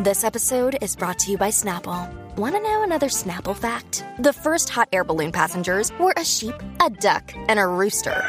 [0.00, 2.08] This episode is brought to you by Snapple.
[2.36, 4.04] Want to know another Snapple fact?
[4.20, 8.24] The first hot air balloon passengers were a sheep, a duck, and a rooster.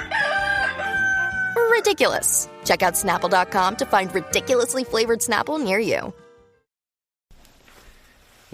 [1.70, 2.50] Ridiculous.
[2.66, 6.12] Check out snapple.com to find ridiculously flavored Snapple near you.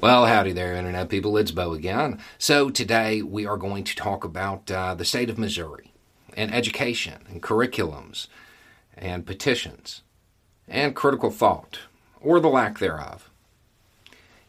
[0.02, 1.38] Well, howdy there, Internet people.
[1.38, 2.20] It's Bo again.
[2.38, 5.94] So, today we are going to talk about uh, the state of Missouri
[6.36, 8.28] and education and curriculums
[8.98, 10.02] and petitions
[10.68, 11.80] and critical thought
[12.26, 13.30] or the lack thereof.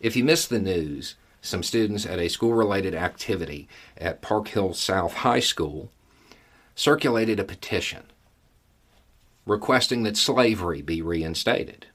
[0.01, 4.75] If you missed the news, some students at a school related activity at Park Hill
[4.75, 5.91] South High School
[6.75, 8.03] circulated a petition
[9.47, 11.87] requesting that slavery be reinstated.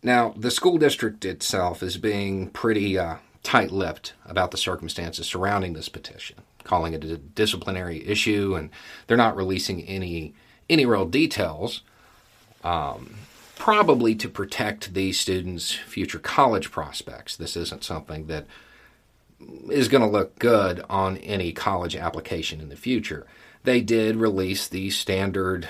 [0.00, 5.72] Now, the school district itself is being pretty uh, tight lipped about the circumstances surrounding
[5.72, 8.70] this petition, calling it a disciplinary issue, and
[9.06, 10.34] they're not releasing any,
[10.70, 11.82] any real details.
[12.62, 13.16] Um,
[13.58, 17.36] probably to protect these students' future college prospects.
[17.36, 18.46] This isn't something that
[19.68, 23.26] is going to look good on any college application in the future.
[23.64, 25.68] They did release the standard,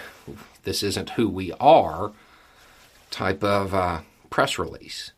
[0.64, 2.12] this isn't who we are
[3.10, 5.12] type of uh, press release.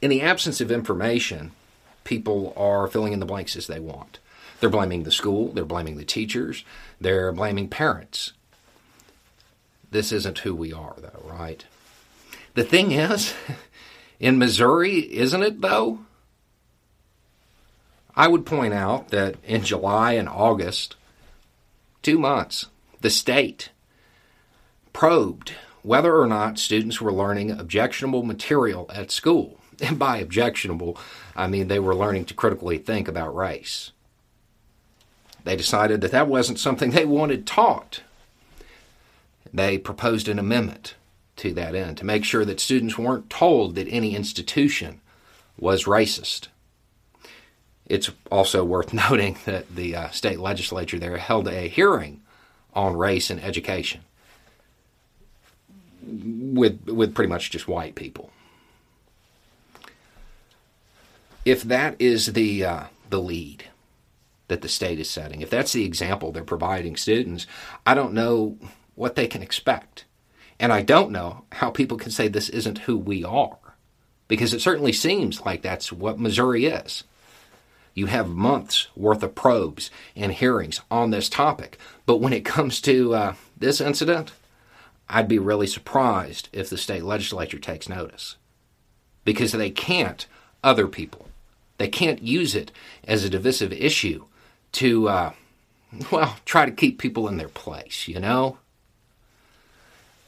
[0.00, 1.52] In the absence of information,
[2.04, 4.18] people are filling in the blanks as they want.
[4.60, 6.64] They're blaming the school, they're blaming the teachers,
[7.00, 8.32] they're blaming parents.
[9.90, 11.64] This isn't who we are, though, right?
[12.54, 13.34] The thing is,
[14.20, 16.00] in Missouri, isn't it, though?
[18.14, 20.96] I would point out that in July and August,
[22.02, 22.66] two months,
[23.00, 23.70] the state
[24.92, 29.60] probed whether or not students were learning objectionable material at school.
[29.80, 30.98] And by objectionable,
[31.36, 33.92] I mean they were learning to critically think about race.
[35.44, 38.02] They decided that that wasn't something they wanted taught
[39.52, 40.94] they proposed an amendment
[41.36, 45.00] to that end to make sure that students weren't told that any institution
[45.58, 46.48] was racist.
[47.86, 52.20] It's also worth noting that the uh, state legislature there held a hearing
[52.74, 54.02] on race and education
[56.06, 58.30] with with pretty much just white people.
[61.44, 63.64] If that is the uh, the lead
[64.48, 67.46] that the state is setting, if that's the example they're providing students,
[67.84, 68.58] I don't know
[68.98, 70.04] what they can expect.
[70.60, 73.58] And I don't know how people can say this isn't who we are,
[74.26, 77.04] because it certainly seems like that's what Missouri is.
[77.94, 82.80] You have months worth of probes and hearings on this topic, but when it comes
[82.82, 84.32] to uh, this incident,
[85.08, 88.36] I'd be really surprised if the state legislature takes notice.
[89.24, 90.26] Because they can't
[90.62, 91.28] other people.
[91.78, 92.72] They can't use it
[93.04, 94.24] as a divisive issue
[94.72, 95.32] to, uh,
[96.10, 98.58] well, try to keep people in their place, you know?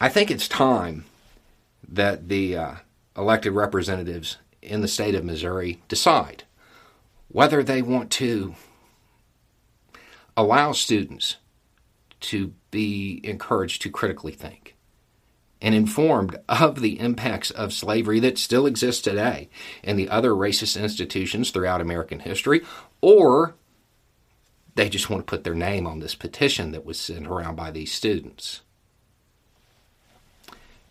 [0.02, 1.04] I think it's time
[1.86, 2.74] that the uh,
[3.16, 6.44] elected representatives in the state of Missouri decide
[7.28, 8.54] whether they want to
[10.38, 11.36] allow students
[12.20, 14.74] to be encouraged to critically think
[15.60, 19.50] and informed of the impacts of slavery that still exists today
[19.84, 22.62] and the other racist institutions throughout American history,
[23.02, 23.54] or
[24.76, 27.70] they just want to put their name on this petition that was sent around by
[27.70, 28.62] these students.